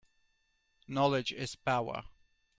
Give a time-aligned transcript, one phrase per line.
[0.87, 2.05] Knowledge is power.